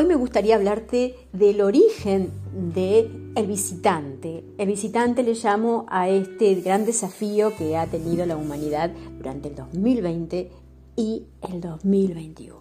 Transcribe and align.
Hoy 0.00 0.06
me 0.06 0.16
gustaría 0.16 0.54
hablarte 0.56 1.14
del 1.34 1.60
origen 1.60 2.30
del 2.72 3.34
el 3.36 3.46
visitante. 3.46 4.42
El 4.56 4.68
visitante 4.68 5.22
le 5.22 5.34
llamo 5.34 5.84
a 5.90 6.08
este 6.08 6.54
gran 6.54 6.86
desafío 6.86 7.54
que 7.54 7.76
ha 7.76 7.86
tenido 7.86 8.24
la 8.24 8.38
humanidad 8.38 8.90
durante 9.18 9.48
el 9.48 9.56
2020 9.56 10.50
y 10.96 11.26
el 11.42 11.60
2021. 11.60 12.56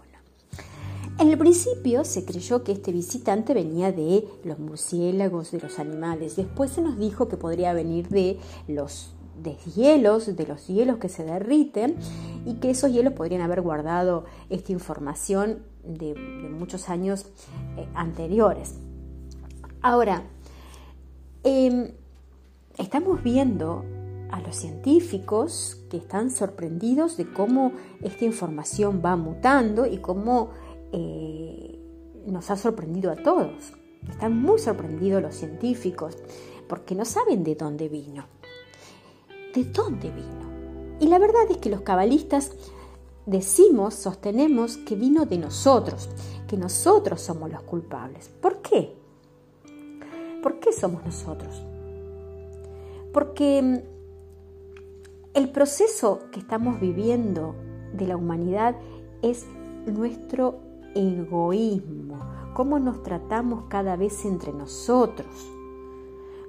En 1.17 1.29
el 1.29 1.37
principio 1.37 2.03
se 2.03 2.25
creyó 2.25 2.65
que 2.65 2.73
este 2.73 2.91
visitante 2.91 3.53
venía 3.53 3.93
de 3.93 4.27
los 4.43 4.59
murciélagos, 4.59 5.51
de 5.51 5.61
los 5.61 5.79
animales. 5.79 6.35
Después 6.35 6.71
se 6.71 6.81
nos 6.81 6.99
dijo 6.99 7.29
que 7.29 7.37
podría 7.37 7.71
venir 7.71 8.09
de 8.09 8.37
los 8.67 9.13
deshielos, 9.41 10.35
de 10.35 10.45
los 10.45 10.67
hielos 10.67 10.97
que 10.97 11.07
se 11.07 11.23
derriten 11.23 11.95
y 12.45 12.55
que 12.55 12.71
esos 12.71 12.91
hielos 12.91 13.13
podrían 13.13 13.43
haber 13.43 13.61
guardado 13.61 14.25
esta 14.49 14.73
información 14.73 15.59
de, 15.83 16.15
muchos 16.49 16.89
años 16.89 17.25
eh, 17.77 17.87
anteriores. 17.93 18.75
Ahora, 19.81 20.23
em, 21.43 21.91
estamos 22.77 23.23
viendo 23.23 23.85
a 24.31 24.41
los 24.41 24.55
científicos 24.55 25.77
que 25.89 25.97
están 25.97 26.29
sorprendidos 26.29 27.17
de 27.17 27.31
cómo 27.31 27.71
esta 28.01 28.25
información 28.25 29.01
va 29.03 29.15
mutando 29.15 29.85
y 29.85 29.97
cómo 29.97 30.51
eh, 30.91 31.79
nos 32.27 32.51
ha 32.51 32.55
sorprendido 32.55 33.11
a 33.11 33.15
todos. 33.15 33.73
Están 34.09 34.39
muy 34.41 34.59
sorprendidos 34.59 35.21
los 35.21 35.35
científicos 35.35 36.17
porque 36.67 36.95
no 36.95 37.05
saben 37.05 37.43
de 37.43 37.55
dónde 37.55 37.89
vino. 37.89 38.25
¿De 39.53 39.63
dónde 39.65 40.11
vino? 40.11 40.49
Y 40.99 41.07
la 41.07 41.17
verdad 41.17 41.49
es 41.49 41.57
que 41.57 41.69
los 41.69 41.81
cabalistas 41.81 42.51
decimos, 43.29 43.93
sostenemos 43.93 44.77
que 44.77 44.95
vino 44.95 45.25
de 45.25 45.37
nosotros, 45.37 46.09
que 46.47 46.57
nosotros 46.57 47.21
somos 47.21 47.51
los 47.51 47.61
culpables. 47.61 48.29
¿Por 48.41 48.61
qué? 48.61 48.95
¿Por 50.41 50.59
qué 50.59 50.73
somos 50.73 51.05
nosotros? 51.05 51.61
Porque 53.13 53.61
mm, 53.61 53.77
el 55.35 55.51
proceso 55.51 56.21
que 56.31 56.39
estamos 56.39 56.79
viviendo 56.79 57.55
de 57.93 58.07
la 58.07 58.17
humanidad 58.17 58.75
es 59.21 59.45
nuestro 59.85 60.59
egoísmo, 60.95 62.19
cómo 62.55 62.79
nos 62.79 63.03
tratamos 63.03 63.65
cada 63.69 63.95
vez 63.95 64.25
entre 64.25 64.53
nosotros, 64.53 65.27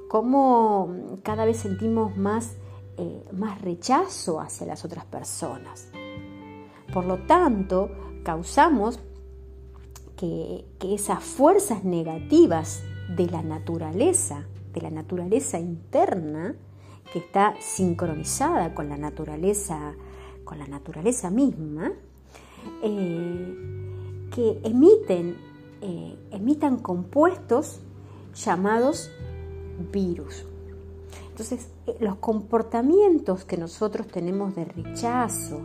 cómo 0.09 1.19
cada 1.23 1.45
vez 1.45 1.59
sentimos 1.59 2.17
más, 2.17 2.57
eh, 2.97 3.23
más 3.33 3.61
rechazo 3.61 4.41
hacia 4.41 4.67
las 4.67 4.85
otras 4.85 5.05
personas. 5.05 5.91
Por 6.93 7.05
lo 7.05 7.19
tanto, 7.19 7.91
causamos 8.23 8.99
que, 10.17 10.65
esas 10.81 11.23
fuerzas 11.23 11.85
negativas 11.85 12.83
de 13.17 13.27
la 13.27 13.43
naturaleza, 13.43 14.47
de 14.73 14.81
la 14.81 14.91
naturaleza 14.91 15.59
interna, 15.59 16.55
que 17.13 17.21
está 17.21 17.55
sincronizada 17.61 18.75
con 18.75 18.89
la 18.89 18.97
naturaleza, 18.97 19.95
con 20.45 20.59
la 20.59 20.67
naturaleza 20.67 21.31
misma, 21.31 21.93
eh, 22.83 24.29
que 24.35 24.61
emiten, 24.65 25.37
eh, 25.81 26.19
emitan 26.33 26.79
compuestos 26.79 27.81
llamados 28.35 29.11
virus. 29.93 30.45
Entonces, 31.31 31.69
eh, 31.87 31.97
los 32.01 32.17
comportamientos 32.17 33.45
que 33.45 33.57
nosotros 33.57 34.07
tenemos 34.09 34.55
de 34.55 34.65
rechazo 34.67 35.63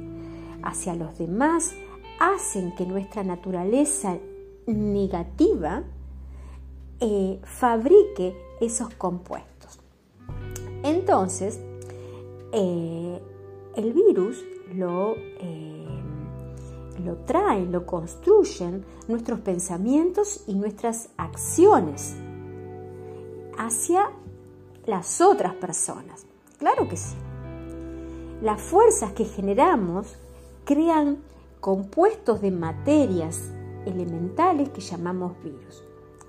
hacia 0.66 0.95
los 0.95 1.17
demás 1.17 1.73
hacen 2.19 2.75
que 2.75 2.85
nuestra 2.85 3.23
naturaleza 3.23 4.17
negativa 4.67 5.84
eh, 7.00 7.40
fabrique 7.44 8.35
esos 8.59 8.94
compuestos. 8.95 9.79
Entonces, 10.84 11.59
el 12.51 13.94
virus 13.94 14.44
lo 14.73 15.16
lo 17.06 17.17
traen, 17.17 17.72
lo 17.72 17.85
construyen 17.85 18.85
nuestros 19.07 19.40
pensamientos 19.40 20.44
y 20.47 20.56
nuestras 20.56 21.09
acciones 21.17 22.16
hacia 23.57 24.09
las 24.85 25.22
otras 25.22 25.53
personas. 25.56 26.25
Claro 26.57 26.88
que 26.88 26.97
sí. 26.97 27.16
Las 28.41 28.61
fuerzas 28.61 29.13
que 29.13 29.25
generamos 29.25 30.17
crean 30.66 31.20
compuestos 31.62 32.42
de 32.42 32.52
materias 32.52 33.52
elementales 33.86 34.70
que 34.70 34.81
llamamos 34.81 35.42
virus. 35.44 35.84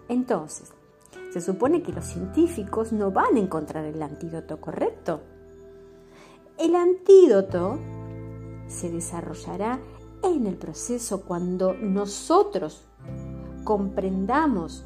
Entonces, 0.08 0.72
se 1.32 1.40
supone 1.40 1.82
que 1.82 1.92
los 1.92 2.04
científicos 2.04 2.92
no 2.92 3.10
van 3.10 3.36
a 3.36 3.40
encontrar 3.40 3.84
el 3.84 4.00
antídoto 4.02 4.60
correcto. 4.60 5.20
El 6.58 6.74
antídoto 6.76 7.78
se 8.68 8.90
desarrollará 8.90 9.80
en 10.22 10.46
el 10.46 10.56
proceso 10.56 11.22
cuando 11.22 11.74
nosotros 11.74 12.84
comprendamos 13.64 14.84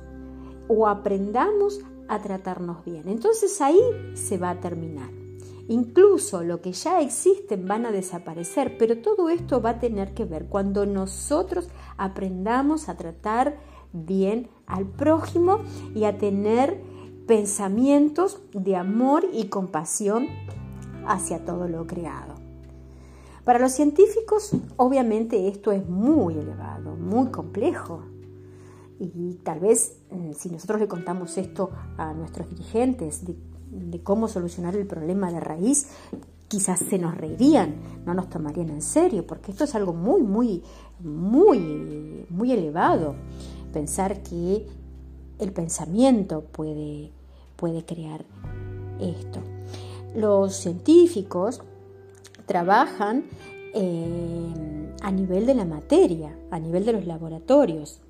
o 0.68 0.88
aprendamos 0.88 1.80
a 2.08 2.20
tratarnos 2.20 2.84
bien. 2.84 3.08
Entonces 3.08 3.60
ahí 3.60 3.80
se 4.14 4.38
va 4.38 4.50
a 4.50 4.60
terminar. 4.60 5.19
Incluso 5.68 6.42
lo 6.42 6.60
que 6.60 6.72
ya 6.72 7.00
existen 7.00 7.66
van 7.66 7.86
a 7.86 7.92
desaparecer, 7.92 8.76
pero 8.78 8.98
todo 8.98 9.28
esto 9.28 9.60
va 9.62 9.70
a 9.70 9.78
tener 9.78 10.14
que 10.14 10.24
ver 10.24 10.46
cuando 10.46 10.86
nosotros 10.86 11.68
aprendamos 11.96 12.88
a 12.88 12.96
tratar 12.96 13.58
bien 13.92 14.48
al 14.66 14.86
prójimo 14.86 15.60
y 15.94 16.04
a 16.04 16.18
tener 16.18 16.80
pensamientos 17.26 18.40
de 18.52 18.76
amor 18.76 19.26
y 19.32 19.48
compasión 19.48 20.26
hacia 21.06 21.44
todo 21.44 21.68
lo 21.68 21.86
creado. 21.86 22.34
Para 23.44 23.58
los 23.58 23.72
científicos, 23.72 24.52
obviamente, 24.76 25.48
esto 25.48 25.72
es 25.72 25.88
muy 25.88 26.34
elevado, 26.34 26.94
muy 26.96 27.28
complejo. 27.28 28.02
Y 28.98 29.34
tal 29.42 29.60
vez 29.60 29.98
mm, 30.10 30.32
si 30.32 30.50
nosotros 30.50 30.80
le 30.80 30.88
contamos 30.88 31.38
esto 31.38 31.70
a 31.96 32.12
nuestros 32.12 32.50
dirigentes 32.50 33.24
de, 33.70 34.02
cómo 34.02 34.28
solucionar 34.28 34.76
el 34.76 34.86
problema 34.86 35.32
de 35.32 35.40
raíz, 35.40 35.88
quizás 36.48 36.80
se 36.80 36.98
nos 36.98 37.16
reirían, 37.16 37.76
no 38.04 38.14
nos 38.14 38.28
tomarían 38.28 38.70
en 38.70 38.82
serio, 38.82 39.26
porque 39.26 39.52
esto 39.52 39.64
es 39.64 39.74
algo 39.74 39.92
muy, 39.92 40.22
muy, 40.22 40.62
muy, 40.98 42.26
muy 42.28 42.52
elevado. 42.52 43.14
Pensar 43.72 44.22
que 44.22 44.66
el 45.38 45.52
pensamiento 45.52 46.42
puede, 46.42 47.12
puede 47.56 47.84
crear 47.84 48.24
esto. 49.00 49.40
Los 50.14 50.56
científicos 50.56 51.62
trabajan 52.46 53.26
eh, 53.72 54.94
a 55.02 55.12
nivel 55.12 55.46
de 55.46 55.54
la 55.54 55.64
materia, 55.64 56.36
a 56.50 56.58
nivel 56.58 56.84
de 56.84 56.92
los 56.92 57.06
laboratorios. 57.06 58.00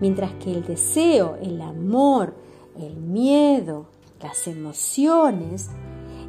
Mientras 0.00 0.34
que 0.34 0.52
el 0.52 0.64
deseo, 0.64 1.36
el 1.40 1.60
amor, 1.62 2.34
el 2.76 2.96
miedo, 2.96 3.86
las 4.20 4.46
emociones 4.46 5.68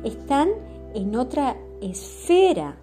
están 0.03 0.50
en 0.94 1.16
otra 1.16 1.57
esfera 1.81 2.78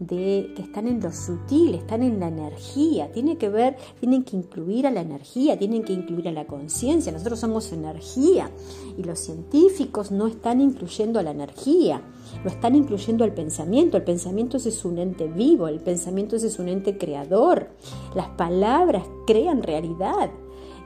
de 0.00 0.52
que 0.56 0.62
están 0.62 0.88
en 0.88 1.00
lo 1.00 1.12
sutil, 1.12 1.74
están 1.74 2.02
en 2.02 2.20
la 2.20 2.28
energía, 2.28 3.12
tiene 3.12 3.36
que 3.36 3.50
ver, 3.50 3.76
tienen 4.00 4.24
que 4.24 4.34
incluir 4.34 4.86
a 4.86 4.90
la 4.90 5.02
energía, 5.02 5.58
tienen 5.58 5.84
que 5.84 5.92
incluir 5.92 6.26
a 6.28 6.32
la 6.32 6.46
conciencia. 6.46 7.12
Nosotros 7.12 7.38
somos 7.38 7.70
energía 7.70 8.50
y 8.96 9.02
los 9.02 9.18
científicos 9.18 10.10
no 10.10 10.26
están 10.26 10.62
incluyendo 10.62 11.18
a 11.18 11.22
la 11.22 11.32
energía, 11.32 12.00
lo 12.42 12.50
están 12.50 12.76
incluyendo 12.76 13.24
al 13.24 13.34
pensamiento. 13.34 13.98
El 13.98 14.04
pensamiento 14.04 14.56
es 14.56 14.84
un 14.86 14.98
ente 14.98 15.28
vivo, 15.28 15.68
el 15.68 15.80
pensamiento 15.80 16.34
es 16.34 16.58
un 16.58 16.68
ente 16.70 16.96
creador. 16.96 17.68
Las 18.14 18.28
palabras 18.30 19.04
crean 19.26 19.62
realidad. 19.62 20.30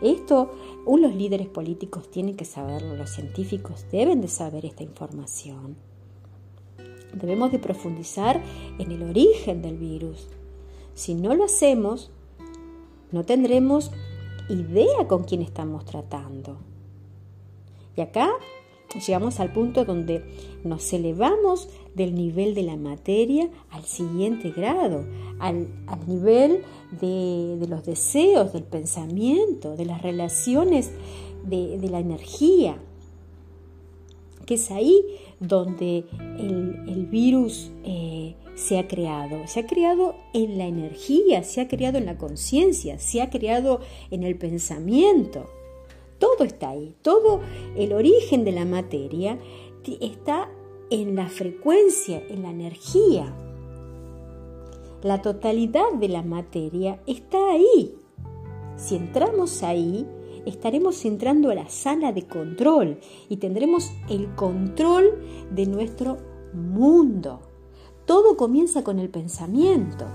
Esto 0.03 0.53
los 1.05 1.15
líderes 1.15 1.49
políticos 1.49 2.11
tienen 2.11 2.37
que 2.37 2.45
saberlo, 2.45 2.97
los 2.97 3.11
científicos 3.11 3.87
deben 3.93 4.21
de 4.21 4.29
saber 4.29 4.65
esta 4.65 4.83
información. 4.83 5.77
Debemos 7.13 7.53
de 7.53 7.59
profundizar 7.59 8.43
en 8.79 8.91
el 8.91 9.03
origen 9.03 9.63
del 9.63 9.79
virus. 9.79 10.29
Si 10.95 11.15
no 11.15 11.35
lo 11.35 11.45
hacemos, 11.45 12.11
no 13.13 13.25
tendremos 13.25 13.91
idea 14.49 15.07
con 15.07 15.25
quién 15.25 15.43
estamos 15.43 15.85
tratando. 15.85 16.59
Y 17.97 18.01
acá 18.01 18.31
llegamos 19.01 19.41
al 19.41 19.53
punto 19.53 19.85
donde 19.85 20.23
nos 20.65 20.93
elevamos 20.93 21.69
del 21.95 22.15
nivel 22.15 22.55
de 22.55 22.63
la 22.63 22.77
materia 22.77 23.49
al 23.71 23.85
siguiente 23.85 24.51
grado, 24.51 25.05
al, 25.39 25.69
nivel 26.07 26.63
de, 27.01 27.67
los 27.69 27.85
deseos, 27.85 28.53
del 28.53 28.65
pensamiento, 28.65 29.77
de 29.77 29.85
las 29.87 30.03
relaciones, 30.03 30.91
de 31.45 31.89
la 31.91 32.01
energía. 32.01 32.79
que 34.47 34.55
es 34.55 34.71
ahí 34.71 35.03
donde 35.41 36.05
el, 36.39 37.07
virus 37.11 37.71
eh, 37.85 38.35
se 38.55 38.79
ha 38.79 38.89
creado. 38.89 39.47
Se 39.47 39.61
ha 39.61 39.67
creado 39.67 40.15
en 40.33 40.59
la 40.59 40.67
energía, 40.67 41.43
se 41.43 41.61
ha 41.61 41.69
creado 41.69 41.99
en 41.99 42.07
la 42.07 42.19
conciencia, 42.19 42.99
se 42.99 43.23
ha 43.23 43.31
creado 43.31 43.81
en 44.11 44.23
el 44.23 44.37
pensamiento. 44.37 45.49
Todo 46.25 46.47
está 46.47 46.71
ahí, 46.71 46.97
todo 47.03 47.43
el 47.77 47.93
origen 47.93 48.47
de 48.47 48.53
la 48.53 48.65
materia 48.65 49.39
está 50.01 50.49
en 50.89 51.17
la 51.17 51.29
frecuencia, 51.29 52.23
en 52.31 52.45
la 52.45 52.51
energía. 52.51 53.31
La 55.03 55.21
totalidad 55.21 55.93
de 55.93 56.09
la 56.09 56.23
materia 56.23 56.99
está 57.07 57.51
ahí. 57.51 57.95
Si 58.77 58.97
entramos 58.97 59.63
ahí, 59.63 60.07
estaremos 60.47 61.05
entrando 61.05 61.51
a 61.51 61.55
la 61.57 61.69
sala 61.69 62.11
de 62.13 62.27
control 62.27 63.01
y 63.29 63.37
tendremos 63.37 63.91
el 64.09 64.35
control 64.35 65.23
de 65.51 65.67
nuestro 65.67 66.17
mundo. 66.55 67.43
Todo 68.07 68.39
comienza 68.39 68.83
con 68.83 68.99
el 68.99 69.11
pensamiento. 69.11 70.07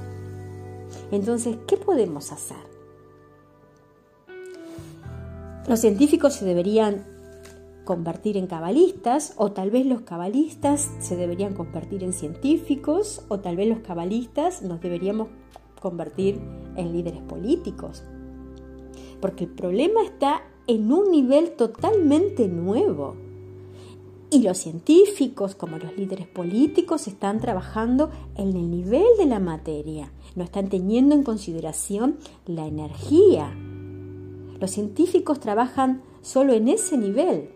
Entonces, 1.12 1.56
¿qué 1.68 1.78
podemos 1.78 2.32
hacer? 2.32 2.69
Los 5.70 5.82
científicos 5.82 6.34
se 6.34 6.46
deberían 6.46 7.06
convertir 7.86 8.38
en 8.38 8.48
cabalistas 8.48 9.36
o 9.38 9.52
tal 9.52 9.70
vez 9.70 9.86
los 9.86 10.02
cabalistas 10.02 10.90
se 10.98 11.16
deberían 11.16 11.54
convertir 11.54 12.04
en 12.04 12.12
científicos 12.12 13.22
o 13.28 13.40
tal 13.40 13.56
vez 13.56 13.70
los 13.70 13.82
cabalistas 13.82 14.64
nos 14.64 14.82
deberíamos 14.82 15.28
convertir 15.80 16.42
en 16.76 16.92
líderes 16.92 17.22
políticos. 17.22 18.04
Porque 19.22 19.44
el 19.44 19.52
problema 19.52 20.04
está 20.04 20.42
en 20.66 20.92
un 20.92 21.12
nivel 21.12 21.52
totalmente 21.52 22.48
nuevo. 22.48 23.16
Y 24.32 24.42
los 24.42 24.58
científicos, 24.58 25.54
como 25.54 25.78
los 25.78 25.96
líderes 25.96 26.26
políticos, 26.26 27.08
están 27.08 27.40
trabajando 27.40 28.10
en 28.36 28.58
el 28.58 28.72
nivel 28.72 29.06
de 29.20 29.28
la 29.28 29.40
materia, 29.40 30.12
no 30.36 30.44
están 30.44 30.68
teniendo 30.68 31.14
en 31.14 31.22
consideración 31.22 32.18
la 32.48 32.66
energía. 32.66 33.56
Los 34.60 34.72
científicos 34.72 35.40
trabajan 35.40 36.02
solo 36.22 36.54
en 36.54 36.68
ese 36.68 36.98
nivel, 36.98 37.50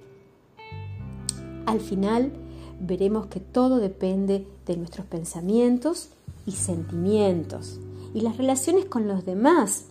al 1.66 1.80
final 1.80 2.32
veremos 2.80 3.28
que 3.28 3.40
todo 3.40 3.78
depende 3.78 4.48
de 4.66 4.78
nuestros 4.78 5.06
pensamientos 5.06 6.10
y 6.46 6.52
sentimientos 6.52 7.80
y 8.14 8.22
las 8.22 8.38
relaciones 8.38 8.86
con 8.86 9.08
los 9.08 9.26
demás. 9.26 9.86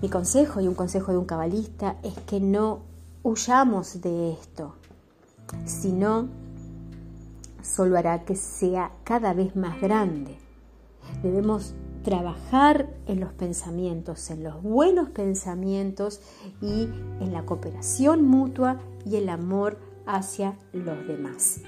Mi 0.00 0.08
consejo 0.08 0.60
y 0.60 0.66
un 0.66 0.74
consejo 0.74 1.12
de 1.12 1.18
un 1.18 1.24
cabalista 1.24 1.96
es 2.02 2.14
que 2.26 2.40
no 2.40 2.80
huyamos 3.22 4.00
de 4.00 4.32
esto, 4.32 4.74
sino 5.66 6.28
solo 7.62 7.96
hará 7.98 8.24
que 8.24 8.34
sea 8.34 8.90
cada 9.04 9.34
vez 9.34 9.56
más 9.56 9.80
grande. 9.80 10.36
Debemos 11.22 11.74
trabajar 12.04 12.88
en 13.08 13.18
los 13.18 13.32
pensamientos, 13.32 14.30
en 14.30 14.44
los 14.44 14.62
buenos 14.62 15.10
pensamientos 15.10 16.20
y 16.62 16.84
en 17.20 17.32
la 17.32 17.44
cooperación 17.44 18.24
mutua 18.24 18.78
y 19.04 19.16
el 19.16 19.28
amor 19.28 19.78
hacia 20.06 20.56
los 20.72 21.08
demás. 21.08 21.62